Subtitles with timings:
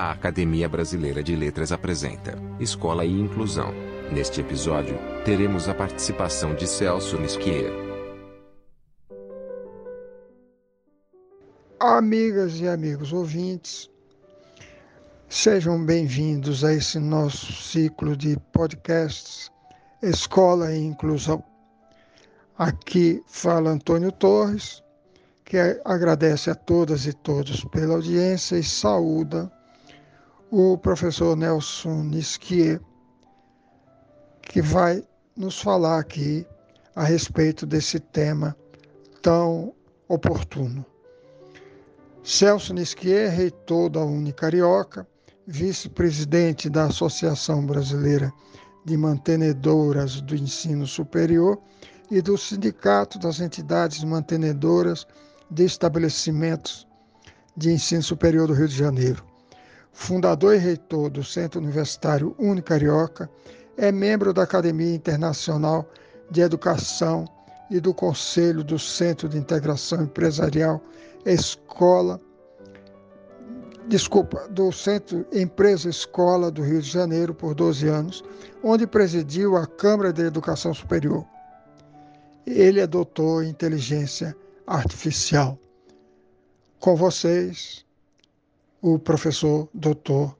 [0.00, 3.74] A Academia Brasileira de Letras apresenta Escola e Inclusão.
[4.12, 7.72] Neste episódio, teremos a participação de Celso Nisquier.
[11.80, 13.90] Amigas e amigos ouvintes,
[15.28, 19.50] sejam bem-vindos a esse nosso ciclo de podcasts
[20.00, 21.42] Escola e Inclusão.
[22.56, 24.80] Aqui fala Antônio Torres,
[25.44, 29.57] que agradece a todas e todos pela audiência e saúda
[30.50, 32.80] o professor Nelson Nisquier,
[34.40, 35.04] que vai
[35.36, 36.46] nos falar aqui
[36.96, 38.56] a respeito desse tema
[39.20, 39.74] tão
[40.08, 40.84] oportuno.
[42.24, 45.06] Celso Nisquier, reitor da Unicarioca,
[45.46, 48.32] vice-presidente da Associação Brasileira
[48.84, 51.58] de Mantenedoras do Ensino Superior
[52.10, 55.06] e do Sindicato das Entidades Mantenedoras
[55.50, 56.88] de Estabelecimentos
[57.54, 59.27] de Ensino Superior do Rio de Janeiro
[59.98, 63.28] fundador e reitor do Centro Universitário Unicarioca,
[63.76, 65.90] é membro da Academia Internacional
[66.30, 67.26] de Educação
[67.68, 70.80] e do Conselho do Centro de Integração Empresarial
[71.26, 72.20] Escola,
[73.88, 78.24] desculpa, do Centro Empresa Escola do Rio de Janeiro por 12 anos,
[78.62, 81.26] onde presidiu a Câmara de Educação Superior.
[82.46, 84.34] Ele é doutor em inteligência
[84.64, 85.58] artificial.
[86.78, 87.84] Com vocês,
[88.80, 90.34] o professor Dr.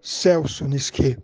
[0.00, 1.18] Celso Nisque.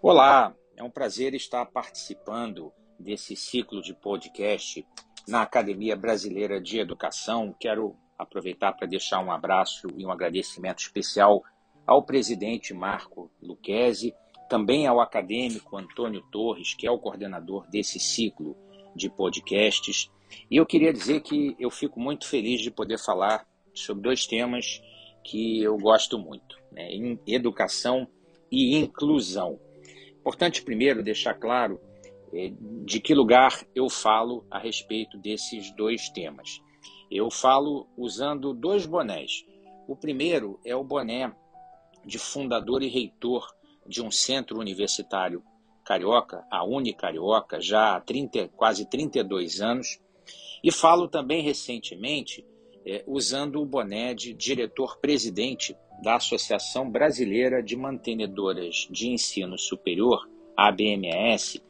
[0.00, 4.86] Olá, é um prazer estar participando desse ciclo de podcast
[5.26, 7.54] na Academia Brasileira de Educação.
[7.58, 11.42] Quero aproveitar para deixar um abraço e um agradecimento especial
[11.84, 14.14] ao presidente Marco Luquezzi,
[14.48, 18.56] também ao acadêmico Antônio Torres, que é o coordenador desse ciclo
[18.94, 20.08] de podcasts.
[20.48, 24.80] E eu queria dizer que eu fico muito feliz de poder falar sobre dois temas
[25.28, 26.90] que eu gosto muito, né?
[26.90, 28.08] em educação
[28.50, 29.60] e inclusão.
[30.18, 31.78] Importante primeiro deixar claro
[32.32, 32.50] é,
[32.86, 36.62] de que lugar eu falo a respeito desses dois temas.
[37.10, 39.44] Eu falo usando dois bonés.
[39.86, 41.30] O primeiro é o boné
[42.06, 43.46] de fundador e reitor
[43.86, 45.42] de um centro universitário
[45.84, 49.98] carioca, a Unicarioca, já há 30, quase 32 anos.
[50.64, 52.46] E falo também recentemente
[52.88, 60.26] é, usando o boné de diretor-presidente da Associação Brasileira de Mantenedoras de Ensino Superior,
[60.56, 61.62] ABMS,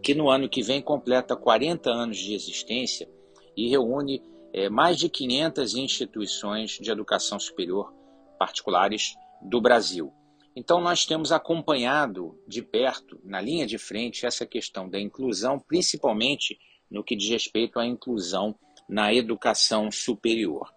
[0.00, 3.08] que no ano que vem completa 40 anos de existência
[3.56, 4.22] e reúne
[4.52, 7.92] é, mais de 500 instituições de educação superior
[8.38, 10.12] particulares do Brasil.
[10.54, 16.56] Então, nós temos acompanhado de perto, na linha de frente, essa questão da inclusão, principalmente
[16.90, 18.56] no que diz respeito à inclusão
[18.90, 20.68] na educação superior.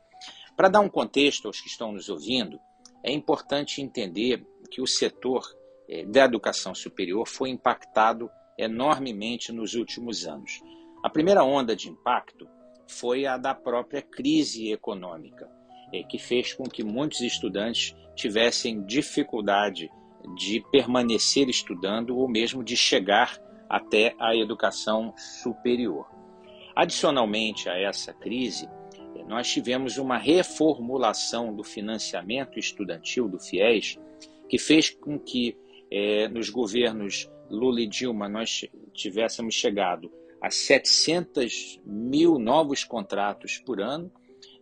[0.55, 2.59] Para dar um contexto aos que estão nos ouvindo,
[3.03, 5.43] é importante entender que o setor
[5.89, 10.61] eh, da educação superior foi impactado enormemente nos últimos anos.
[11.03, 12.47] A primeira onda de impacto
[12.87, 15.49] foi a da própria crise econômica,
[15.91, 19.89] eh, que fez com que muitos estudantes tivessem dificuldade
[20.35, 26.12] de permanecer estudando ou mesmo de chegar até a educação superior.
[26.75, 28.67] Adicionalmente a essa crise,
[29.27, 33.99] nós tivemos uma reformulação do financiamento estudantil do FIES,
[34.49, 35.57] que fez com que
[35.89, 40.11] eh, nos governos Lula e Dilma nós tivéssemos chegado
[40.41, 44.11] a 700 mil novos contratos por ano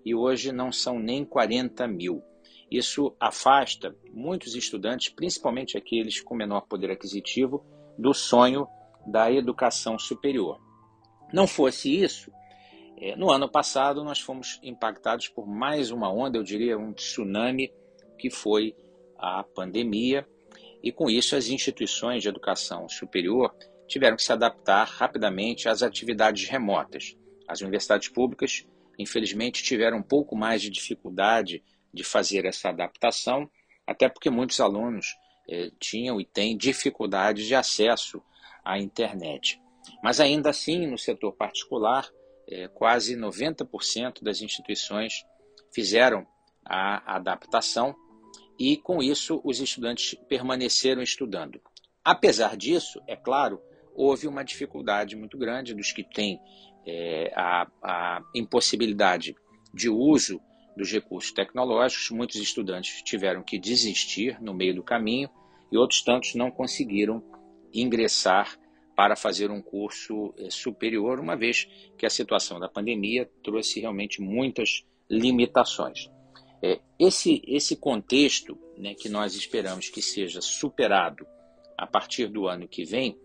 [0.05, 2.21] e hoje não são nem 40 mil.
[2.69, 7.65] Isso afasta muitos estudantes, principalmente aqueles com menor poder aquisitivo,
[7.97, 8.67] do sonho
[9.05, 10.59] da educação superior.
[11.33, 12.31] Não fosse isso,
[13.01, 17.73] é, no ano passado nós fomos impactados por mais uma onda, eu diria um tsunami,
[18.17, 18.75] que foi
[19.17, 20.27] a pandemia,
[20.83, 23.55] e com isso as instituições de educação superior
[23.87, 27.17] tiveram que se adaptar rapidamente às atividades remotas.
[27.47, 28.65] As universidades públicas,
[28.97, 31.63] infelizmente, tiveram um pouco mais de dificuldade
[31.93, 33.49] de fazer essa adaptação,
[33.85, 35.07] até porque muitos alunos
[35.49, 38.21] eh, tinham e têm dificuldade de acesso
[38.63, 39.60] à internet.
[40.03, 42.09] Mas ainda assim, no setor particular,
[42.47, 45.23] é, quase 90% das instituições
[45.73, 46.25] fizeram
[46.65, 47.95] a adaptação
[48.59, 51.59] e, com isso, os estudantes permaneceram estudando.
[52.03, 53.61] Apesar disso, é claro,
[53.95, 56.39] houve uma dificuldade muito grande dos que têm
[56.85, 59.35] é, a, a impossibilidade
[59.73, 60.41] de uso
[60.75, 62.09] dos recursos tecnológicos.
[62.11, 65.29] Muitos estudantes tiveram que desistir no meio do caminho
[65.71, 67.23] e outros tantos não conseguiram
[67.73, 68.57] ingressar
[69.01, 71.67] para fazer um curso eh, superior, uma vez
[71.97, 76.07] que a situação da pandemia trouxe realmente muitas limitações.
[76.61, 81.25] É, esse, esse contexto né, que nós esperamos que seja superado
[81.75, 83.17] a partir do ano que vem,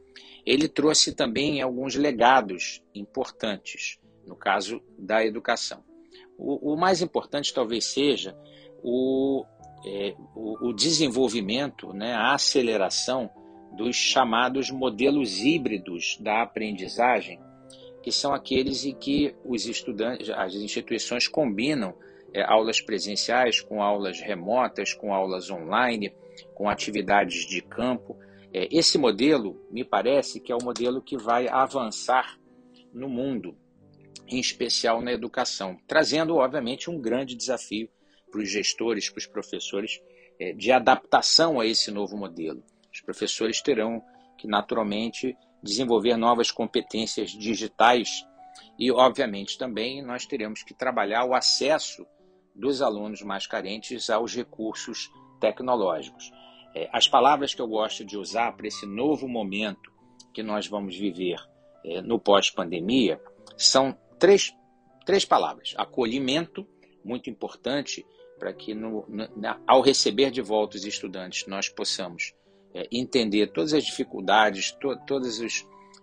[0.46, 5.84] ele trouxe também alguns legados importantes, no caso da educação.
[6.38, 8.34] O, o mais importante talvez seja
[8.82, 9.44] o,
[9.84, 13.30] é, o, o, desenvolvimento, né, a aceleração
[13.76, 17.38] dos chamados modelos híbridos da aprendizagem,
[18.02, 21.94] que são aqueles em que os estudantes, as instituições combinam
[22.32, 26.12] é, aulas presenciais com aulas remotas, com aulas online,
[26.54, 28.16] com atividades de campo.
[28.52, 32.38] É, esse modelo, me parece que é o modelo que vai avançar
[32.92, 33.56] no mundo,
[34.26, 37.88] em especial na educação, trazendo, obviamente, um grande desafio
[38.30, 40.00] para os gestores, para os professores,
[40.38, 42.62] é, de adaptação a esse novo modelo.
[42.96, 44.02] Os professores terão
[44.38, 48.26] que, naturalmente, desenvolver novas competências digitais
[48.78, 52.06] e, obviamente, também nós teremos que trabalhar o acesso
[52.54, 56.32] dos alunos mais carentes aos recursos tecnológicos.
[56.74, 59.92] É, as palavras que eu gosto de usar para esse novo momento
[60.32, 61.38] que nós vamos viver
[61.84, 63.20] é, no pós-pandemia
[63.58, 64.54] são três,
[65.04, 66.66] três palavras: acolhimento,
[67.04, 68.06] muito importante
[68.38, 69.04] para que, no,
[69.36, 72.34] na, ao receber de volta os estudantes, nós possamos
[72.76, 75.40] é, entender todas as dificuldades, to, todas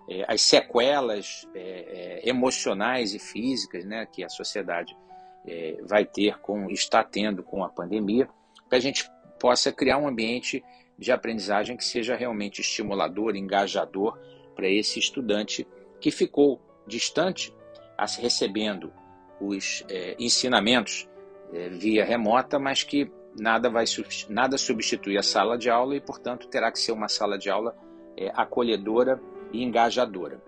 [0.09, 4.97] é, as sequelas é, é emocionais e físicas né, que a sociedade
[5.45, 8.27] é, vai ter com está tendo com a pandemia,
[8.67, 9.07] para a gente
[9.39, 10.63] possa criar um ambiente
[10.97, 14.17] de aprendizagem que seja realmente estimulador, engajador
[14.55, 15.67] para esse estudante
[16.01, 17.53] que ficou distante,
[18.19, 18.91] recebendo
[19.39, 21.07] os é, ensinamentos
[21.53, 23.85] é, via remota, mas que nada vai
[24.29, 27.75] nada substitui a sala de aula e, portanto, terá que ser uma sala de aula
[28.17, 29.21] é, acolhedora
[29.51, 30.41] e engajadora.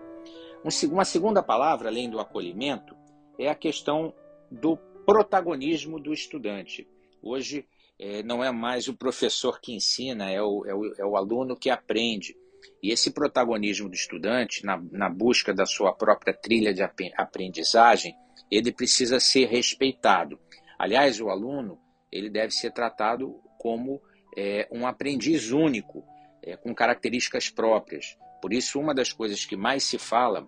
[0.90, 2.96] uma segunda palavra, além do acolhimento,
[3.38, 4.14] é a questão
[4.50, 6.88] do protagonismo do estudante.
[7.22, 7.66] Hoje
[7.98, 11.56] é, não é mais o professor que ensina, é o, é o, é o aluno
[11.56, 12.36] que aprende.
[12.82, 16.82] E esse protagonismo do estudante, na, na busca da sua própria trilha de
[17.16, 18.14] aprendizagem,
[18.50, 20.38] ele precisa ser respeitado.
[20.78, 21.78] Aliás, o aluno
[22.16, 24.00] ele deve ser tratado como
[24.36, 26.04] é, um aprendiz único,
[26.42, 28.16] é, com características próprias.
[28.40, 30.46] Por isso, uma das coisas que mais se fala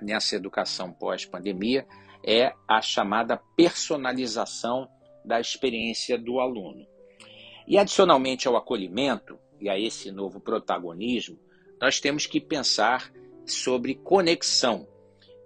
[0.00, 1.86] nessa educação pós-pandemia
[2.24, 4.88] é a chamada personalização
[5.24, 6.86] da experiência do aluno.
[7.66, 11.38] E adicionalmente ao acolhimento e a esse novo protagonismo,
[11.80, 13.12] nós temos que pensar
[13.44, 14.86] sobre conexão.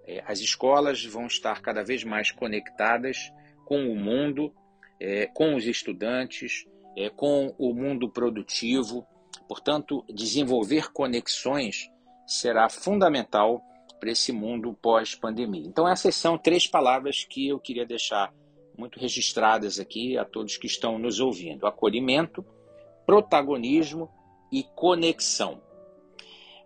[0.06, 3.32] É, as escolas vão estar cada vez mais conectadas
[3.64, 4.52] com o mundo,
[5.00, 6.66] é, com os estudantes,
[6.96, 9.06] é, com o mundo produtivo.
[9.48, 11.90] Portanto, desenvolver conexões
[12.26, 13.62] será fundamental
[13.98, 15.66] para esse mundo pós-pandemia.
[15.66, 18.32] Então, essas são três palavras que eu queria deixar
[18.76, 22.44] muito registradas aqui a todos que estão nos ouvindo: acolhimento,
[23.04, 24.10] protagonismo
[24.52, 25.60] e conexão.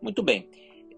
[0.00, 0.48] Muito bem.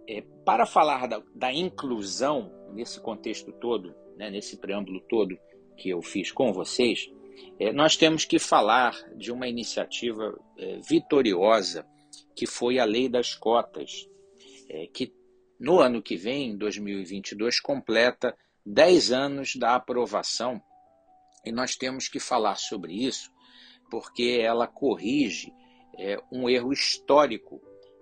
[0.08, 5.36] É, para falar da, da, inclusão nesse contexto todo, né, nesse preâmbulo todo
[5.76, 7.10] que eu fiz com vocês,
[7.58, 11.86] é, nós temos que falar de uma iniciativa é, vitoriosa
[12.34, 14.08] que foi a Lei das Cotas,
[14.68, 15.12] é, que
[15.58, 20.60] no ano que vem, 2022, completa 10 anos da aprovação
[21.44, 23.30] e nós temos que falar sobre isso
[23.90, 25.52] porque ela corrige
[25.98, 27.60] é, um erro histórico,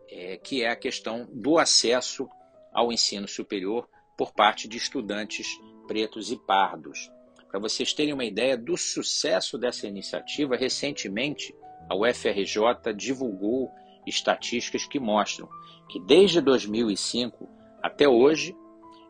[0.09, 2.29] é, que é a questão do acesso
[2.73, 5.47] ao ensino superior por parte de estudantes
[5.87, 7.11] pretos e pardos.
[7.55, 11.55] Para vocês terem uma ideia do sucesso dessa iniciativa, recentemente
[11.89, 13.71] a UFRJ divulgou
[14.05, 15.49] estatísticas que mostram
[15.89, 17.49] que desde 2005
[17.81, 18.57] até hoje,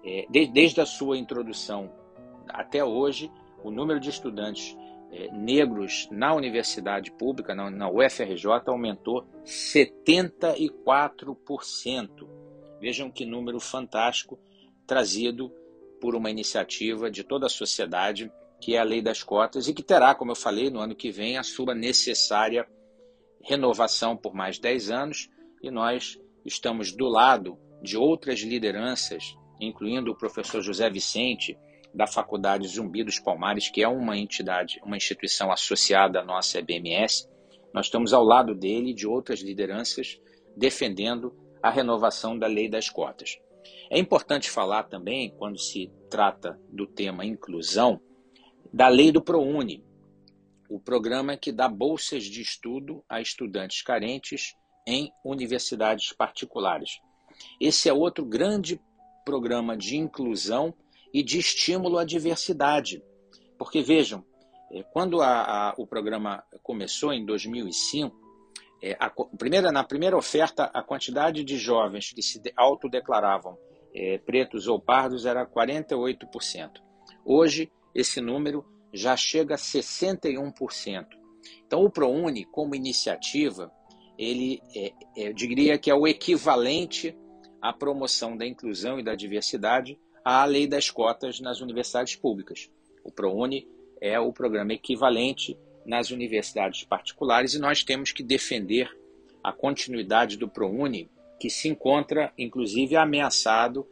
[0.04, 1.90] é, desde a sua introdução
[2.46, 3.32] até hoje,
[3.62, 4.76] o número de estudantes
[5.10, 12.28] é, negros na universidade pública, na, na UFRJ, aumentou 74%.
[12.78, 14.38] Vejam que número fantástico
[14.86, 15.50] trazido
[16.04, 18.30] por uma iniciativa de toda a sociedade,
[18.60, 21.10] que é a Lei das Cotas, e que terá, como eu falei, no ano que
[21.10, 22.68] vem, a sua necessária
[23.42, 25.30] renovação por mais 10 anos,
[25.62, 31.56] e nós estamos do lado de outras lideranças, incluindo o professor José Vicente,
[31.94, 37.26] da Faculdade Zumbi dos Palmares, que é uma entidade, uma instituição associada à nossa EBMS.
[37.72, 40.20] Nós estamos ao lado dele e de outras lideranças
[40.54, 43.38] defendendo a renovação da lei das cotas.
[43.90, 48.00] É importante falar também, quando se trata do tema inclusão,
[48.72, 49.84] da lei do ProUni,
[50.68, 54.56] o programa que dá bolsas de estudo a estudantes carentes
[54.86, 57.00] em universidades particulares.
[57.60, 58.80] Esse é outro grande
[59.24, 60.74] programa de inclusão
[61.12, 63.02] e de estímulo à diversidade.
[63.58, 64.24] Porque vejam,
[64.72, 68.16] É, quando a, a, o programa começou em 2005,
[68.84, 73.56] é, a, primeira, na primeira oferta, a quantidade de jovens que se autodeclaravam
[73.94, 76.82] é, pretos ou pardos era 48%.
[77.24, 78.62] Hoje, esse número
[78.92, 81.06] já chega a 61%.
[81.66, 83.72] Então, o ProUni, como iniciativa,
[84.18, 87.16] ele é, é, eu diria que é o equivalente
[87.62, 92.70] à promoção da inclusão e da diversidade à lei das cotas nas universidades públicas.
[93.02, 93.66] O ProUni
[93.98, 98.90] é o programa equivalente nas universidades particulares e nós temos que defender
[99.42, 103.86] a continuidade do ProUni, que se encontra, inclusive, ameaçado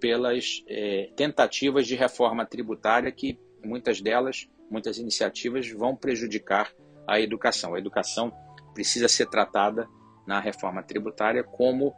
[0.00, 6.72] pelas é, tentativas de reforma tributária que muitas delas, muitas iniciativas vão prejudicar
[7.06, 7.74] a educação.
[7.74, 8.32] A educação
[8.74, 9.88] precisa ser tratada
[10.26, 11.94] na reforma tributária como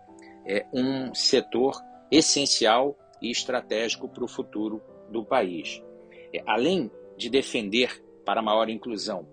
[0.46, 5.82] é, um setor essencial e estratégico para o futuro do país.
[6.34, 9.26] É, além de defender para maior inclusão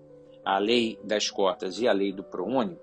[0.44, 2.78] a lei das cotas e a lei do ProUni,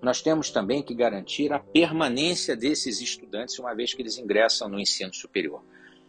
[0.00, 4.80] nós temos também que garantir a permanência desses estudantes uma vez que eles ingressam no
[4.80, 5.62] ensino superior.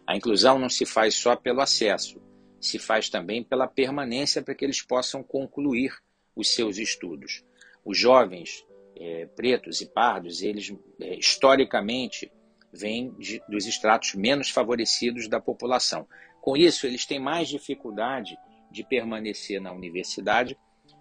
[0.06, 2.20] A inclusão não se faz só pelo acesso,
[2.60, 5.92] se faz também pela permanência para que eles possam concluir
[6.34, 7.44] os seus estudos.
[7.84, 8.64] Os jovens
[8.96, 12.32] é, pretos e pardos, eles é, historicamente
[12.72, 16.08] vêm de, dos estratos menos favorecidos da população.
[16.40, 18.36] Com isso, eles têm mais dificuldade
[18.72, 20.58] de permanecer na universidade,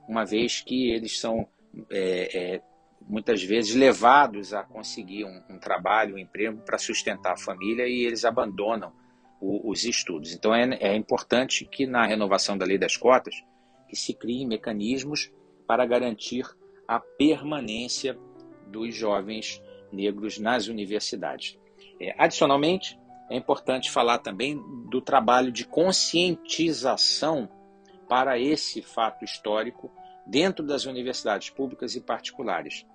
[0.08, 1.48] uma vez que eles são
[1.90, 2.62] é, é
[3.08, 8.06] muitas vezes levados a conseguir um, um trabalho, um emprego para sustentar a família e
[8.06, 8.94] eles abandonam
[9.40, 10.34] o, os estudos.
[10.34, 13.44] Então é, é importante que na renovação da lei das cotas
[13.88, 15.32] que se criem mecanismos
[15.68, 16.46] para garantir
[16.88, 18.18] a permanência
[18.68, 19.62] dos jovens
[19.92, 21.58] negros nas universidades.
[22.00, 22.98] É, adicionalmente,
[23.30, 27.50] é importante falar também do trabalho de conscientização
[28.12, 29.90] para esse fato histórico
[30.28, 32.86] dentro das universidades públicas e particulares.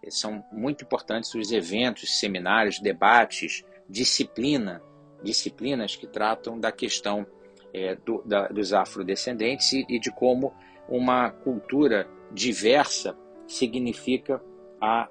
[0.00, 4.80] É, são muito importantes os eventos, seminários, debates, disciplina,
[5.24, 7.26] disciplinas que tratam da questão
[7.74, 10.54] é, do, da, dos afrodescendentes e, e de como
[10.88, 14.40] uma cultura diversa significa
[14.80, 15.08] a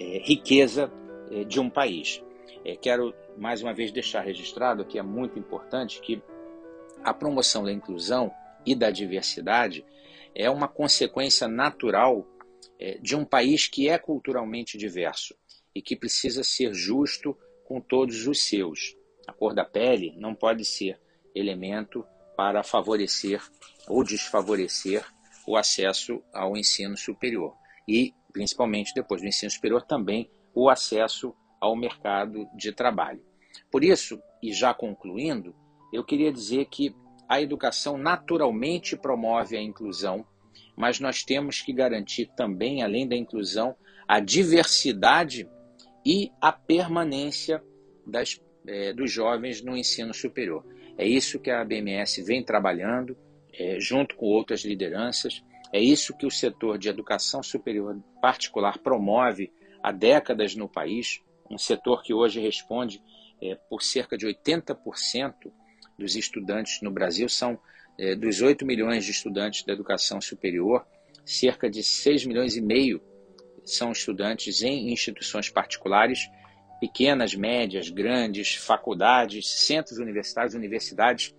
[0.00, 0.92] é, riqueza
[1.30, 2.24] é, de um país.
[2.64, 6.20] É, quero mais uma vez deixar registrado que é muito importante que
[7.04, 8.34] a promoção da inclusão
[8.66, 9.84] e da diversidade
[10.34, 12.26] é uma consequência natural
[12.78, 15.34] é, de um país que é culturalmente diverso
[15.74, 18.96] e que precisa ser justo com todos os seus.
[19.26, 21.00] A cor da pele não pode ser
[21.34, 22.04] elemento
[22.36, 23.42] para favorecer
[23.88, 25.04] ou desfavorecer
[25.46, 27.54] o acesso ao ensino superior
[27.88, 33.24] e, principalmente depois do ensino superior, também o acesso ao mercado de trabalho.
[33.70, 35.54] Por isso, e já concluindo,
[35.92, 36.94] eu queria dizer que
[37.28, 40.26] a educação naturalmente promove a inclusão,
[40.76, 43.74] mas nós temos que garantir também, além da inclusão,
[44.06, 45.48] a diversidade
[46.04, 47.62] e a permanência
[48.06, 50.64] das, é, dos jovens no ensino superior.
[50.96, 53.16] É isso que a BMS vem trabalhando,
[53.52, 55.42] é, junto com outras lideranças.
[55.72, 59.52] É isso que o setor de educação superior particular promove
[59.82, 63.02] há décadas no país, um setor que hoje responde
[63.42, 65.34] é, por cerca de 80%
[65.98, 67.58] dos estudantes no Brasil, são
[67.98, 70.86] é, dos 8 milhões de estudantes da educação superior,
[71.24, 73.00] cerca de 6 milhões e meio
[73.64, 76.30] são estudantes em instituições particulares,
[76.80, 81.34] pequenas, médias, grandes, faculdades, centros universitários, universidades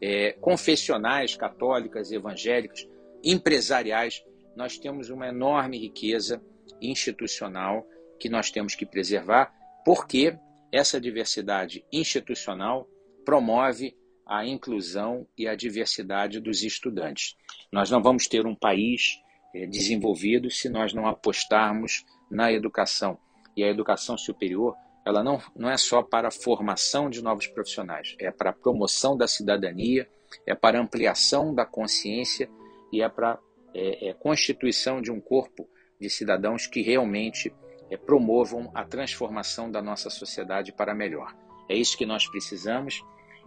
[0.00, 2.86] é, confessionais, católicas, evangélicas,
[3.22, 4.22] empresariais,
[4.56, 6.42] nós temos uma enorme riqueza
[6.80, 7.86] institucional
[8.18, 9.52] que nós temos que preservar,
[9.84, 10.36] porque
[10.72, 12.88] essa diversidade institucional
[13.24, 13.96] promove
[14.30, 17.36] a inclusão e a diversidade dos estudantes.
[17.72, 19.18] Nós não vamos ter um país
[19.52, 23.18] é, desenvolvido se nós não apostarmos na educação.
[23.56, 28.14] E a educação superior ela não, não é só para a formação de novos profissionais,
[28.20, 30.08] é para a promoção da cidadania,
[30.46, 32.48] é para a ampliação da consciência
[32.92, 33.36] e é para
[33.74, 35.68] é, é, constituição de um corpo
[36.00, 37.52] de cidadãos que realmente
[37.90, 41.34] é, promovam a transformação da nossa sociedade para melhor.
[41.68, 43.02] É isso que nós precisamos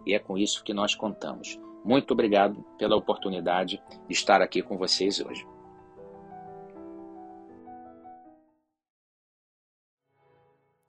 [0.06, 1.58] e é com isso que nós contamos.
[1.84, 5.46] Muito obrigado pela oportunidade de estar aqui com vocês hoje.